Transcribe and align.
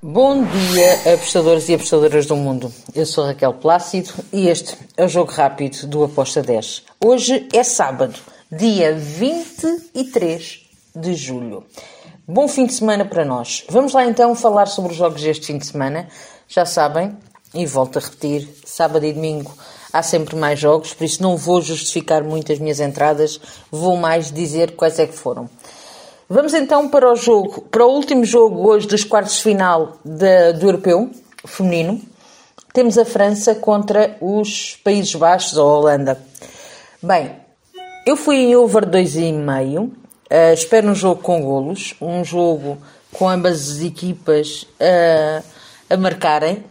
Bom 0.00 0.44
dia, 0.44 1.14
apostadores 1.14 1.68
e 1.68 1.74
apostadoras 1.74 2.24
do 2.24 2.36
mundo. 2.36 2.72
Eu 2.94 3.04
sou 3.04 3.24
Raquel 3.24 3.52
Plácido 3.54 4.12
e 4.32 4.46
este 4.46 4.78
é 4.96 5.04
o 5.04 5.08
Jogo 5.08 5.32
Rápido 5.32 5.88
do 5.88 6.04
Aposta 6.04 6.40
10. 6.40 6.84
Hoje 7.04 7.48
é 7.52 7.64
sábado, 7.64 8.14
dia 8.48 8.94
23 8.94 10.60
de 10.94 11.14
julho. 11.14 11.66
Bom 12.28 12.46
fim 12.46 12.66
de 12.66 12.74
semana 12.74 13.04
para 13.04 13.24
nós. 13.24 13.64
Vamos 13.68 13.92
lá 13.92 14.04
então 14.04 14.36
falar 14.36 14.66
sobre 14.66 14.92
os 14.92 14.96
jogos 14.96 15.20
deste 15.20 15.46
fim 15.46 15.58
de 15.58 15.66
semana. 15.66 16.06
Já 16.46 16.64
sabem, 16.64 17.16
e 17.52 17.66
volto 17.66 17.98
a 17.98 18.00
repetir, 18.00 18.48
sábado 18.64 19.04
e 19.04 19.12
domingo 19.12 19.52
há 19.92 20.02
sempre 20.02 20.36
mais 20.36 20.58
jogos, 20.58 20.94
por 20.94 21.04
isso 21.04 21.22
não 21.22 21.36
vou 21.36 21.60
justificar 21.60 22.22
muito 22.22 22.52
as 22.52 22.58
minhas 22.58 22.80
entradas, 22.80 23.40
vou 23.70 23.96
mais 23.96 24.30
dizer 24.30 24.76
quais 24.76 24.98
é 24.98 25.06
que 25.06 25.14
foram. 25.14 25.48
Vamos 26.30 26.52
então 26.52 26.90
para 26.90 27.10
o 27.10 27.16
jogo, 27.16 27.62
para 27.70 27.86
o 27.86 27.90
último 27.90 28.22
jogo 28.22 28.68
hoje 28.68 28.86
dos 28.86 29.02
quartos 29.02 29.36
de 29.36 29.42
final 29.44 29.96
de, 30.04 30.52
do 30.52 30.66
Europeu 30.66 31.10
feminino. 31.46 32.02
Temos 32.74 32.98
a 32.98 33.04
França 33.06 33.54
contra 33.54 34.14
os 34.20 34.76
Países 34.84 35.14
Baixos 35.14 35.56
ou 35.56 35.66
a 35.66 35.78
Holanda. 35.78 36.20
Bem, 37.02 37.34
eu 38.04 38.14
fui 38.14 38.36
em 38.36 38.54
over 38.54 38.84
2,5. 38.84 39.84
Uh, 39.86 39.94
espero 40.52 40.90
um 40.90 40.94
jogo 40.94 41.22
com 41.22 41.40
golos, 41.40 41.94
um 41.98 42.22
jogo 42.22 42.76
com 43.10 43.26
ambas 43.26 43.70
as 43.70 43.80
equipas 43.80 44.64
uh, 44.78 45.42
a 45.88 45.96
marcarem. 45.96 46.62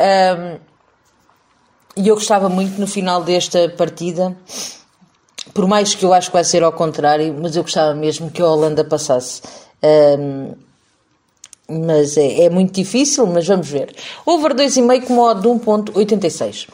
Um, 0.00 0.58
e 1.96 2.08
eu 2.08 2.16
gostava 2.16 2.48
muito 2.48 2.80
no 2.80 2.86
final 2.88 3.22
desta 3.22 3.68
partida 3.68 4.36
por 5.58 5.66
mais 5.66 5.92
que 5.92 6.04
eu 6.04 6.14
acho 6.14 6.28
que 6.28 6.34
vai 6.34 6.44
ser 6.44 6.62
ao 6.62 6.72
contrário, 6.72 7.36
mas 7.36 7.56
eu 7.56 7.64
gostava 7.64 7.92
mesmo 7.92 8.30
que 8.30 8.40
a 8.40 8.46
Holanda 8.46 8.84
passasse. 8.84 9.42
Um, 9.82 10.52
mas 11.68 12.16
é, 12.16 12.44
é, 12.44 12.48
muito 12.48 12.72
difícil, 12.72 13.26
mas 13.26 13.44
vamos 13.44 13.68
ver. 13.68 13.92
Over 14.24 14.54
2,5 14.54 15.06
com 15.08 15.14
modo 15.14 15.42
de 15.42 15.48
1.86. 15.48 16.68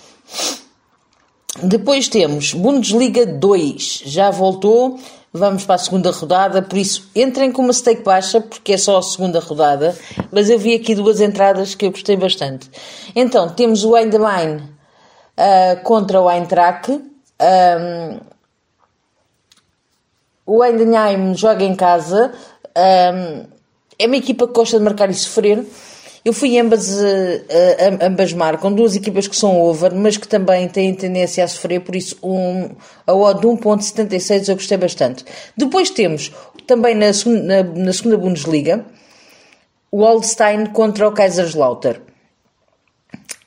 Depois 1.62 2.08
temos 2.08 2.52
Bundesliga 2.52 3.24
2, 3.24 4.02
já 4.04 4.30
voltou, 4.30 4.98
vamos 5.32 5.64
para 5.64 5.76
a 5.76 5.78
segunda 5.78 6.10
rodada, 6.10 6.60
por 6.60 6.76
isso 6.76 7.08
entrem 7.16 7.52
com 7.52 7.62
uma 7.62 7.72
stake 7.72 8.02
baixa, 8.02 8.38
porque 8.38 8.74
é 8.74 8.76
só 8.76 8.98
a 8.98 9.02
segunda 9.02 9.40
rodada, 9.40 9.96
mas 10.30 10.50
eu 10.50 10.58
vi 10.58 10.74
aqui 10.74 10.94
duas 10.94 11.22
entradas 11.22 11.74
que 11.74 11.86
eu 11.86 11.90
gostei 11.90 12.18
bastante. 12.18 12.70
Então, 13.16 13.48
temos 13.48 13.82
o 13.82 13.96
Eindhoven 13.96 14.56
uh, 14.56 15.82
contra 15.84 16.20
o 16.20 16.30
Eintracht, 16.30 16.92
um, 16.92 18.33
o 20.46 20.64
Endenheim 20.64 21.34
joga 21.34 21.64
em 21.64 21.74
casa. 21.74 22.32
Um, 22.76 23.44
é 23.98 24.06
uma 24.06 24.16
equipa 24.16 24.46
que 24.46 24.52
gosta 24.52 24.78
de 24.78 24.84
marcar 24.84 25.10
e 25.10 25.14
sofrer. 25.14 25.64
Eu 26.24 26.32
fui 26.32 26.58
ambas, 26.58 26.88
uh, 26.90 28.02
ambas 28.02 28.32
marcam, 28.32 28.72
duas 28.72 28.96
equipas 28.96 29.28
que 29.28 29.36
são 29.36 29.60
over, 29.60 29.94
mas 29.94 30.16
que 30.16 30.26
também 30.26 30.66
têm 30.68 30.94
tendência 30.94 31.44
a 31.44 31.48
sofrer, 31.48 31.80
por 31.80 31.94
isso 31.94 32.16
um, 32.22 32.70
a 33.06 33.14
odd 33.14 33.42
de 33.42 33.46
1.76 33.46 34.48
eu 34.48 34.54
gostei 34.54 34.78
bastante. 34.78 35.22
Depois 35.54 35.90
temos 35.90 36.32
também 36.66 36.94
na, 36.94 37.08
na, 37.26 37.62
na 37.62 37.92
segunda 37.92 38.16
Bundesliga 38.16 38.86
o 39.90 40.02
Holstein 40.02 40.66
contra 40.66 41.06
o 41.06 41.12
Kaiserslautern. 41.12 42.13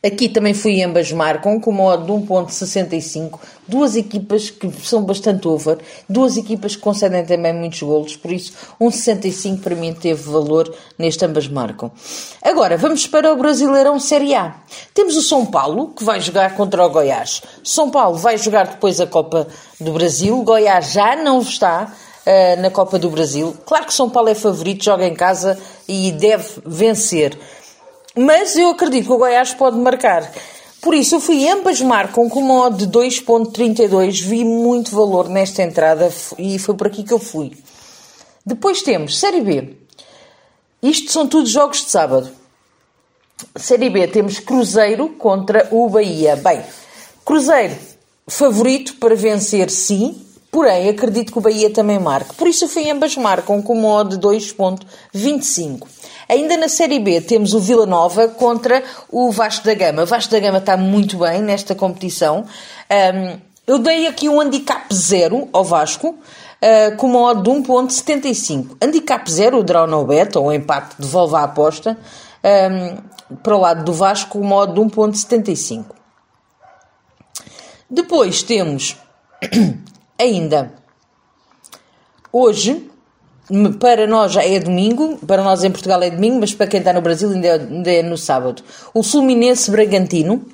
Aqui 0.06 0.30
também 0.30 0.53
fui 0.53 0.84
ambas 0.84 1.12
marcam 1.12 1.59
com 1.59 1.72
uma 1.72 1.86
odd 1.86 2.06
de 2.06 2.12
1.65, 2.12 3.40
duas 3.67 3.95
equipas 3.95 4.52
que 4.52 4.72
são 4.84 5.04
bastante 5.04 5.48
over, 5.48 5.80
duas 6.08 6.38
equipas 6.38 6.76
que 6.76 6.81
concedem 6.84 7.26
também 7.26 7.52
muitos 7.52 7.81
golos, 7.81 8.16
por 8.16 8.31
isso 8.31 8.54
1.65 8.80 9.59
para 9.59 9.76
mim 9.76 9.95
teve 9.95 10.22
valor 10.30 10.72
neste 11.00 11.26
ambas 11.26 11.48
marcam. 11.48 11.92
Agora, 12.44 12.78
vamos 12.78 13.08
para 13.08 13.34
o 13.34 13.36
Brasileirão 13.36 14.00
Série 14.00 14.36
A. 14.36 14.58
Temos 14.94 15.17
o 15.17 15.23
São 15.23 15.48
Paulo, 15.48 15.88
que 15.88 16.04
vai 16.04 16.22
jogar 16.22 16.56
contra 16.56 16.86
o 16.86 16.89
Goiás. 16.92 17.42
São 17.64 17.89
Paulo 17.89 18.17
vai 18.17 18.38
jogar 18.38 18.67
depois 18.67 19.02
a 19.02 19.08
Copa 19.08 19.48
do 19.82 19.94
Brasil, 19.94 20.44
Goiás 20.44 20.92
já 20.92 21.16
não 21.16 21.39
está 21.39 21.92
uh, 22.27 22.61
na 22.61 22.70
Copa 22.70 23.00
do 23.00 23.10
Brasil. 23.10 23.58
Claro 23.66 23.88
que 23.88 23.94
São 23.94 24.11
Paulo 24.11 24.30
é 24.30 24.36
favorito, 24.36 24.86
joga 24.86 25.08
em 25.08 25.16
casa 25.16 25.58
e 25.88 26.11
deve 26.11 26.61
vencer. 26.64 27.36
Mas 28.17 28.55
eu 28.55 28.70
acredito 28.70 29.05
que 29.05 29.14
o 29.14 29.17
Goiás 29.17 29.54
pode 29.54 29.78
marcar. 29.78 30.32
Por 30.82 30.94
isso, 30.94 31.16
eu 31.16 31.20
fui 31.20 31.48
ambas 31.50 31.82
marcam 31.82 32.30
com 32.30 32.39
uma 32.39 32.66
odd 32.66 32.86
de 32.86 32.88
2.32. 32.88 34.23
Vi 34.23 34.44
muito 34.44 34.95
valor 34.95 35.30
nesta 35.30 35.61
entrada 35.61 36.11
e 36.38 36.58
foi 36.58 36.76
por 36.76 36.88
aqui 36.88 37.04
que 37.04 37.14
eu 37.14 37.20
fui. 37.20 37.52
Depois 38.45 38.82
temos 38.82 39.20
Série 39.20 39.42
B. 39.42 39.77
Isto 40.82 41.11
são 41.11 41.27
tudo 41.27 41.48
jogos 41.48 41.83
de 41.83 41.92
sábado. 41.92 42.30
Série 43.56 43.89
B 43.89 44.08
temos 44.08 44.39
Cruzeiro 44.39 45.10
contra 45.10 45.67
o 45.72 45.89
Bahia. 45.89 46.36
Bem, 46.36 46.64
Cruzeiro 47.26 47.76
favorito 48.27 48.95
para 48.95 49.16
vencer, 49.16 49.70
sim. 49.70 50.22
Porém, 50.58 50.90
acredito 50.90 51.32
que 51.32 51.38
o 51.38 51.42
Bahia 51.42 51.70
também 51.70 52.00
marque. 52.00 52.34
Por 52.34 52.48
isso, 52.48 52.66
eu 52.66 52.68
fui 52.68 52.90
ambas 52.90 53.16
marcam 53.16 53.62
com 53.62 53.73
uma 53.73 53.90
odd 53.90 54.18
de 54.18 54.28
2.25. 54.28 55.88
Ainda 56.28 56.58
na 56.58 56.68
Série 56.68 56.98
B 56.98 57.22
temos 57.22 57.54
o 57.54 57.60
Vila 57.60 57.86
Nova 57.86 58.28
contra 58.28 58.84
o 59.12 59.30
Vasco 59.32 59.64
da 59.64 59.76
Gama. 59.76 60.02
O 60.02 60.08
Vasco 60.08 60.32
da 60.32 60.40
Gama 60.40 60.58
está 60.58 60.76
muito 60.76 61.20
bem 61.20 61.44
nesta 61.44 61.76
competição. 61.76 62.44
Um, 62.90 63.40
eu 63.68 63.78
dei 63.78 64.08
aqui 64.08 64.28
um 64.28 64.42
handicap 64.42 64.92
zero 64.92 65.48
ao 65.54 65.64
Vasco. 65.64 66.08
Uh, 66.08 66.98
com 66.98 67.06
uma 67.06 67.20
odd 67.20 67.44
de 67.44 67.52
1.75. 67.52 68.78
Handicap 68.82 69.32
zero, 69.32 69.60
o 69.60 69.64
draw 69.64 69.86
no 69.86 70.04
bet, 70.06 70.36
ou 70.39 70.45
o 70.45 70.52
empate, 70.52 70.95
devolve 70.98 71.36
a 71.36 71.44
aposta. 71.44 71.95
Um, 72.44 73.36
para 73.44 73.56
o 73.56 73.60
lado 73.60 73.84
do 73.84 73.94
Vasco, 73.94 74.32
com 74.32 74.39
uma 74.39 74.56
odd 74.56 74.74
de 74.74 74.80
1.75. 74.80 75.86
Depois 77.88 78.42
temos 78.42 78.98
ainda 80.20 80.73
hoje 82.32 82.89
para 83.80 84.05
nós 84.05 84.33
já 84.33 84.44
é 84.44 84.60
domingo, 84.60 85.17
para 85.26 85.42
nós 85.42 85.64
em 85.64 85.72
Portugal 85.72 86.02
é 86.04 86.10
domingo, 86.10 86.39
mas 86.39 86.54
para 86.54 86.67
quem 86.67 86.80
está 86.80 86.92
no 86.92 87.02
Brasil 87.02 87.30
ainda 87.30 87.48
é, 87.48 87.54
ainda 87.54 87.92
é 87.92 88.04
no 88.04 88.17
sábado. 88.17 88.61
O 88.94 89.02
Fluminense 89.02 89.72
Bragantino. 89.72 90.45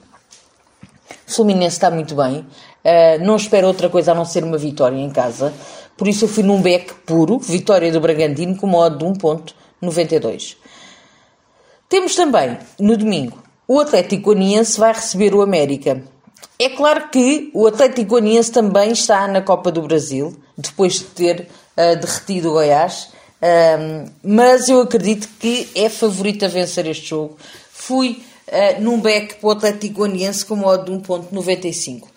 O 1.27 1.31
Fluminense 1.33 1.75
está 1.75 1.89
muito 1.89 2.15
bem. 2.15 2.39
Uh, 2.39 3.25
não 3.25 3.35
espero 3.35 3.65
outra 3.65 3.89
coisa 3.89 4.11
a 4.11 4.15
não 4.15 4.25
ser 4.25 4.43
uma 4.43 4.57
vitória 4.57 4.97
em 4.97 5.09
casa. 5.09 5.51
Por 5.97 6.07
isso 6.07 6.25
eu 6.25 6.29
fui 6.29 6.43
num 6.43 6.61
beck 6.61 6.93
puro, 7.05 7.39
vitória 7.39 7.91
do 7.91 7.99
Bragantino, 7.99 8.55
com 8.55 8.67
modo 8.67 8.97
de 8.97 9.19
1.92. 9.19 10.57
Temos 11.89 12.15
também, 12.15 12.57
no 12.79 12.97
domingo, 12.97 13.41
o 13.67 13.79
Atlético 13.79 14.23
Goianiense 14.23 14.79
vai 14.79 14.93
receber 14.93 15.33
o 15.33 15.41
América. 15.41 16.03
É 16.59 16.69
claro 16.69 17.09
que 17.09 17.49
o 17.53 17.67
Atlético 17.67 18.11
Goianiense 18.11 18.51
também 18.51 18.91
está 18.91 19.27
na 19.27 19.41
Copa 19.41 19.71
do 19.71 19.81
Brasil, 19.81 20.35
depois 20.57 20.93
de 20.93 21.05
ter 21.05 21.47
uh, 21.75 21.99
derretido 21.99 22.49
o 22.49 22.53
Goiás. 22.53 23.09
Um, 23.41 24.05
mas 24.23 24.69
eu 24.69 24.79
acredito 24.81 25.27
que 25.39 25.69
é 25.75 25.89
favorito 25.89 26.45
a 26.45 26.47
vencer 26.47 26.87
este 26.87 27.07
jogo. 27.07 27.37
Fui 27.71 28.23
uh, 28.47 28.81
num 28.81 29.01
back 29.01 29.35
para 29.35 29.47
o 29.47 29.51
Atlético 29.51 29.95
Goianiense 29.95 30.45
com 30.45 30.55
modo 30.55 30.85
de 30.85 31.05
1.95. 31.05 32.07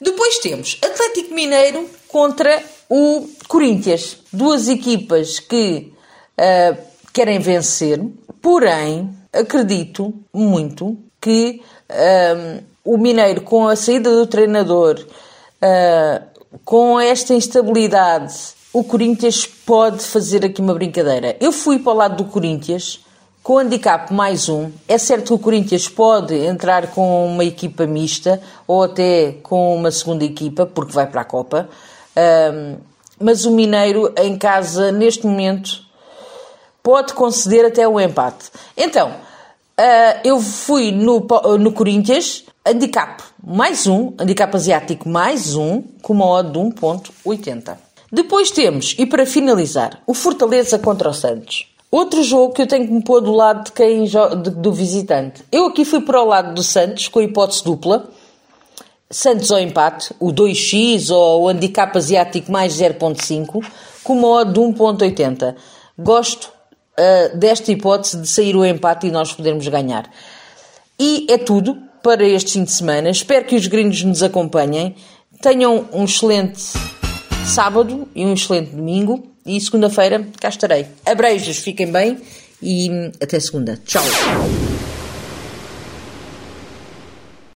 Depois 0.00 0.38
temos 0.38 0.78
Atlético 0.82 1.34
Mineiro 1.34 1.88
contra 2.08 2.62
o 2.88 3.28
Corinthians. 3.46 4.18
Duas 4.32 4.68
equipas 4.68 5.38
que 5.38 5.92
uh, 6.38 6.76
querem 7.12 7.38
vencer, 7.38 8.00
porém 8.42 9.16
acredito 9.32 10.12
muito 10.32 10.98
que 11.20 11.62
um, 11.90 12.73
o 12.84 12.98
Mineiro, 12.98 13.40
com 13.40 13.66
a 13.66 13.76
saída 13.76 14.10
do 14.10 14.26
treinador, 14.26 15.00
uh, 15.00 16.24
com 16.64 17.00
esta 17.00 17.34
instabilidade 17.34 18.54
o 18.74 18.82
Corinthians 18.82 19.46
pode 19.46 20.02
fazer 20.02 20.44
aqui 20.44 20.60
uma 20.60 20.74
brincadeira. 20.74 21.36
Eu 21.38 21.52
fui 21.52 21.78
para 21.78 21.92
o 21.92 21.96
lado 21.96 22.16
do 22.16 22.24
Corinthians 22.28 22.98
com 23.40 23.56
handicap 23.58 24.12
mais 24.12 24.48
um. 24.48 24.68
É 24.88 24.98
certo 24.98 25.26
que 25.26 25.32
o 25.34 25.38
Corinthians 25.38 25.88
pode 25.88 26.34
entrar 26.34 26.88
com 26.88 27.24
uma 27.24 27.44
equipa 27.44 27.86
mista 27.86 28.42
ou 28.66 28.82
até 28.82 29.36
com 29.44 29.76
uma 29.76 29.92
segunda 29.92 30.24
equipa, 30.24 30.66
porque 30.66 30.92
vai 30.92 31.06
para 31.06 31.20
a 31.20 31.24
Copa. 31.24 31.68
Um, 32.16 32.76
mas 33.20 33.44
o 33.44 33.52
Mineiro, 33.52 34.12
em 34.16 34.36
casa, 34.36 34.90
neste 34.90 35.24
momento, 35.24 35.82
pode 36.82 37.14
conceder 37.14 37.64
até 37.66 37.86
o 37.86 38.00
empate. 38.00 38.50
Então, 38.76 39.10
uh, 39.10 40.20
eu 40.24 40.40
fui 40.40 40.90
no, 40.90 41.24
no 41.60 41.72
Corinthians, 41.72 42.44
handicap 42.66 43.22
mais 43.46 43.86
um, 43.86 44.14
handicap 44.18 44.54
asiático 44.56 45.06
mais 45.06 45.54
um, 45.54 45.82
com 46.00 46.14
uma 46.14 46.26
odd 46.26 46.50
de 46.50 46.58
1.80. 46.58 47.76
Depois 48.10 48.50
temos, 48.50 48.94
e 48.98 49.04
para 49.04 49.26
finalizar, 49.26 50.00
o 50.06 50.14
Fortaleza 50.14 50.78
contra 50.78 51.10
o 51.10 51.12
Santos. 51.12 51.68
Outro 51.90 52.22
jogo 52.22 52.54
que 52.54 52.62
eu 52.62 52.66
tenho 52.66 52.86
que 52.86 52.92
me 52.92 53.04
pôr 53.04 53.20
do 53.20 53.32
lado 53.32 53.64
de 53.64 53.72
quem 53.72 54.04
de, 54.04 54.50
do 54.50 54.72
visitante. 54.72 55.44
Eu 55.52 55.66
aqui 55.66 55.84
fui 55.84 56.00
para 56.00 56.22
o 56.22 56.24
lado 56.24 56.54
do 56.54 56.62
Santos, 56.62 57.06
com 57.06 57.18
a 57.18 57.24
hipótese 57.24 57.62
dupla. 57.62 58.08
Santos 59.10 59.52
ao 59.52 59.60
empate, 59.60 60.14
o 60.18 60.32
2x 60.32 61.10
ou 61.14 61.42
o 61.42 61.48
handicap 61.48 61.96
asiático 61.96 62.50
mais 62.50 62.74
0.5, 62.74 63.64
com 64.02 64.12
uma 64.14 64.28
odd 64.28 64.52
de 64.52 64.60
1.80. 64.60 65.54
Gosto 65.98 66.50
uh, 66.98 67.36
desta 67.36 67.70
hipótese 67.70 68.16
de 68.16 68.26
sair 68.26 68.56
o 68.56 68.64
empate 68.64 69.06
e 69.06 69.10
nós 69.10 69.32
podermos 69.32 69.68
ganhar. 69.68 70.10
E 70.98 71.26
é 71.30 71.36
tudo 71.36 71.78
para 72.04 72.22
este 72.22 72.52
fim 72.52 72.64
de 72.64 72.70
semana. 72.70 73.08
Espero 73.08 73.46
que 73.46 73.56
os 73.56 73.66
gringos 73.66 74.04
nos 74.04 74.22
acompanhem. 74.22 74.94
Tenham 75.40 75.88
um 75.90 76.04
excelente 76.04 76.60
sábado 77.46 78.06
e 78.14 78.24
um 78.26 78.34
excelente 78.34 78.76
domingo. 78.76 79.26
E 79.46 79.58
segunda-feira 79.58 80.28
cá 80.38 80.50
estarei. 80.50 80.86
Abreijos, 81.04 81.58
fiquem 81.58 81.90
bem 81.90 82.18
e 82.62 83.10
até 83.20 83.40
segunda. 83.40 83.80
Tchau. 83.86 84.02